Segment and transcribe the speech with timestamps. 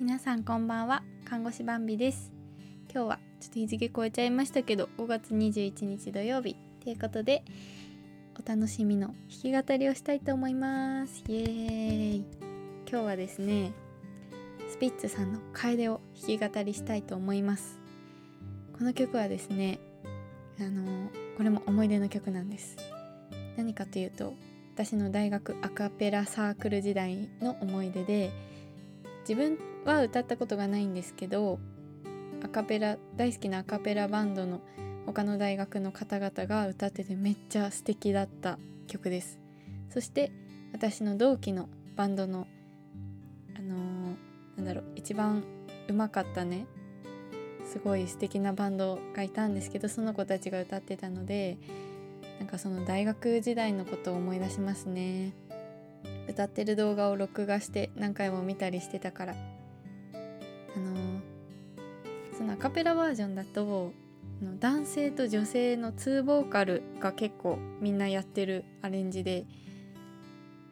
[0.00, 2.32] 皆さんこんばんは看護師バンビです。
[2.92, 6.56] 今日はちょっと日付超えちゃいましたけど5月21日土曜日。
[6.82, 7.44] ということで
[8.36, 11.22] お楽しみの弾き語りをしたいと思います。
[11.28, 12.24] イエーイ。
[12.90, 13.72] 今日はですね
[14.68, 17.78] スピッツさんの楓を弾き語りしたいと思います。
[18.76, 19.78] この曲はですね
[20.58, 22.76] あのこれも思い出の曲なんです。
[23.56, 24.34] 何かというと
[24.74, 28.32] 私の大学アカペラサークル時代の思い出で
[29.28, 31.58] 自分は歌ったことがないんですけど
[32.42, 34.60] アカペラ大好きなアカペラバンドの
[35.06, 39.38] 他の大学の方々が歌っててめっちゃ素敵だった曲です。
[39.90, 40.32] そして
[40.72, 42.46] 私の同期のバンドの
[43.56, 45.44] あのー、なんだろう一番
[45.88, 46.66] うまかったね
[47.64, 51.58] すごい素敵なバンドがいたんですけどその子たちが歌ってたので
[52.38, 55.32] なんかその大学時代のことを思い出しますね。
[56.28, 59.34] 歌ってる動画を録画して何回も見たりしてたから。
[60.76, 63.92] あのー、そのアカペラバージョンだと
[64.58, 69.46] 男性と女性の2ボーカルが結構みんなやってるアレンジで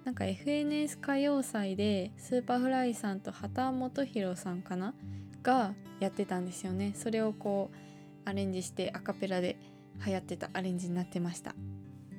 [0.04, 4.94] なんか FNS 歌謡祭で Superflyさんと秦基博さんかな
[5.42, 6.92] がやってたんですよね。
[6.96, 9.56] それをこうアレンジしてアカペラで
[10.04, 11.54] 流行ってたアレンジになってました。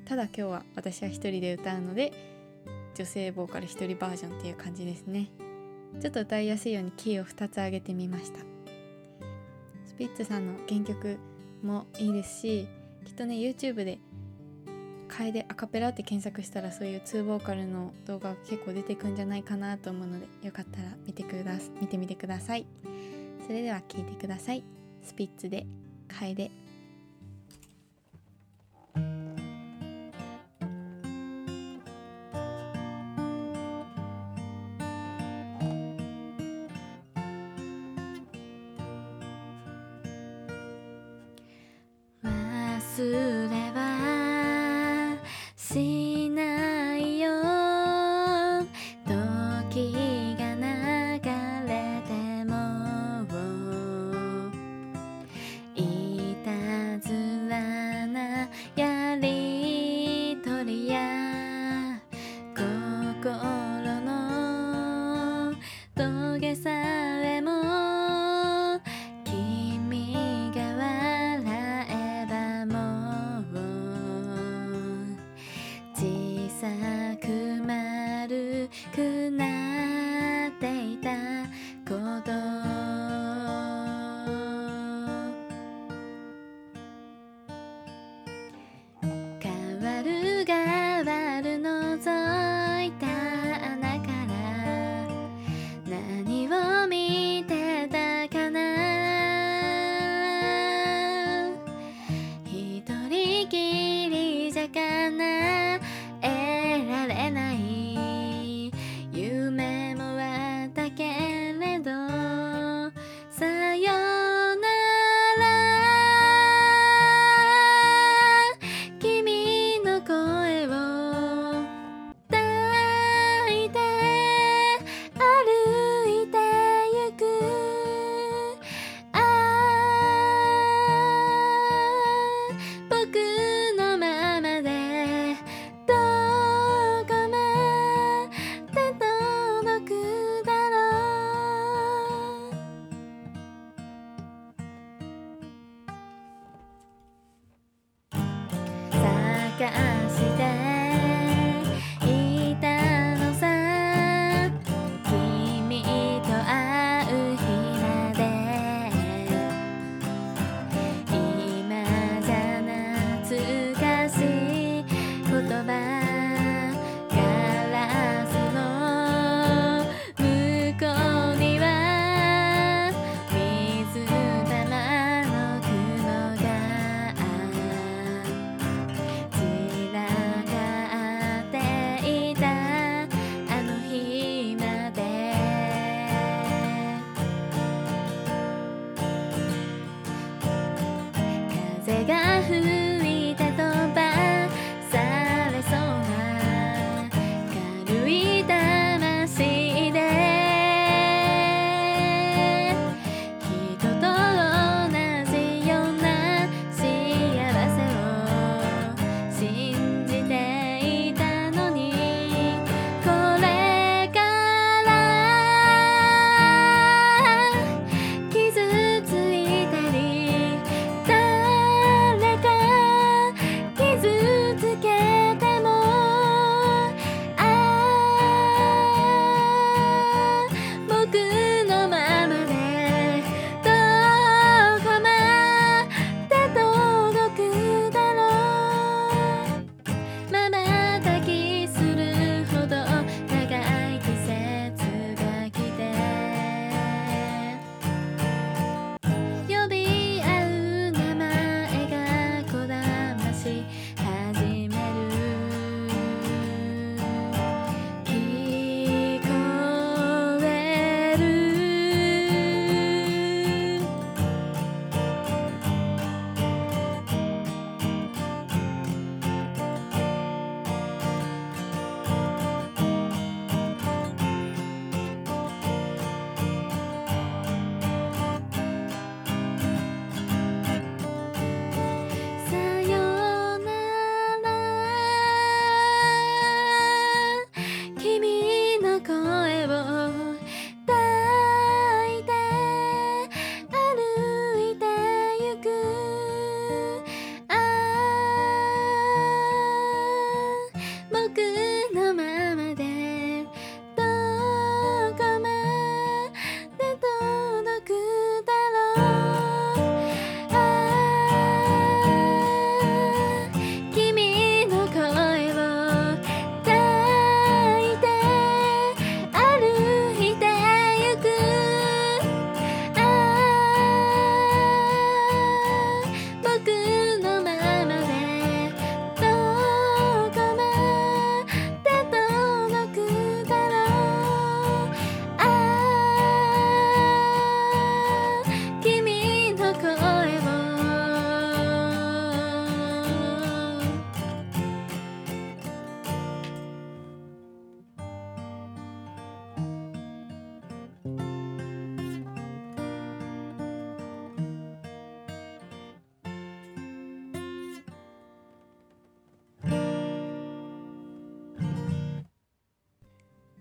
[0.05, 2.13] ただ今日は私は一人で歌うので
[2.95, 5.29] 女性ボーカル一人バージョンっていう感じですね。
[6.01, 8.39] ちょっと歌いやすいようにキーを2つ上げてみました。
[9.85, 11.17] スピッツさんの原曲
[11.61, 12.67] もいいですし
[13.05, 13.99] きっとね YouTube で
[15.07, 22.65] 「楓アカペラ」って検索したらそういう2ボーカルの動画が結構出てくんじゃないかなと思うのでよかったら見てくだ見てみてください。
[23.45, 24.63] それでは聴いてください。
[25.03, 25.67] スピッツで
[26.07, 26.49] 「楓」
[42.95, 43.42] 忘れ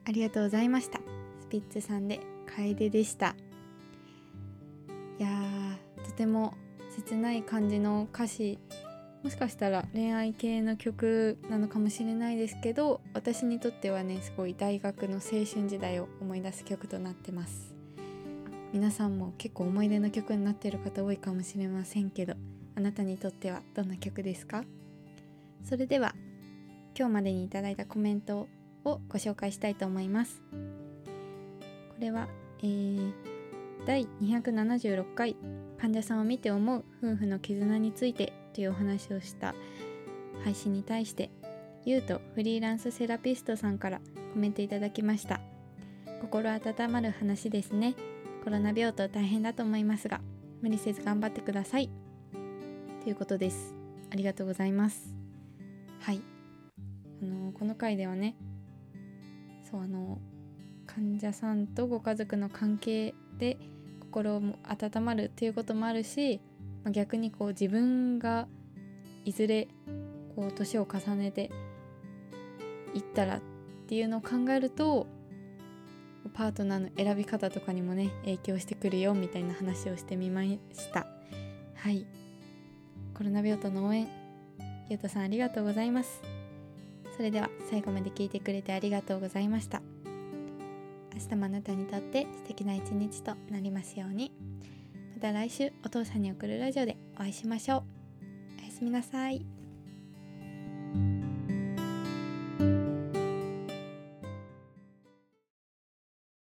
[0.05, 1.01] ありがとうございました。
[1.41, 3.37] スピッツさんで楓でした。
[5.19, 6.55] いやーとても
[6.91, 8.59] 切ない感じの歌詞。
[9.23, 17.73] もしかしたら恋愛系の曲なのかもしれないですけど私にとってはねすごい大学の青春時代を思い出す曲となってます。
[18.73, 22.35] 皆さんも結構思い出の曲になってる方多いかもしれませんけど
[22.75, 24.65] あなたにとってはどんな曲ですか？
[25.63, 26.15] それでは
[26.99, 28.49] 今日までにいただいたコメントを
[28.85, 30.43] をご紹介したいと思います。
[30.51, 32.29] これは、
[32.61, 33.13] えー、
[33.87, 35.37] 第276回
[35.81, 39.55] 患者さんを見て思う夫婦の絆についてというお話をした
[40.45, 41.31] 配信に対して
[41.85, 44.01] ゆうとフリーランスセラピストさんから
[44.33, 45.41] コメントいただきました。
[46.21, 47.95] 心温まる話ですね。
[48.45, 50.21] コロナ病棟大変だと思いますが
[50.61, 51.91] 無理せず頑張ってください。
[53.03, 53.75] ということです。
[54.13, 55.15] ありがとうございます。
[56.01, 56.21] はい。
[57.23, 58.37] あのこの回ではね
[59.73, 60.21] そうあの
[60.87, 63.59] 患者さんとご家族の関係で
[64.01, 66.41] 心も温まるっていうこともあるし
[66.85, 68.49] まあ、逆にこう自分が
[69.25, 69.69] いずれ
[70.35, 71.51] こう年を重ねて
[72.95, 73.41] いったらっ
[73.87, 75.07] ていうのを考えると
[76.35, 80.59] パートナーの選び方とかにもね影響してくるよみたいな話をしてみまし
[80.93, 81.07] た。
[81.75, 82.07] はい。
[83.15, 84.09] コロナ病棟の応援
[84.89, 86.32] ゆうとさんありがとうございます。
[87.17, 89.83] それでは最後まで聞いてくれてありがとうございました。
[91.15, 94.33] 明日もあなたにとって素敵な一日となりますように。
[95.15, 97.83] また来週お父さんに送るラジオでお会いしましょう。
[98.63, 99.62] おやすみなさい。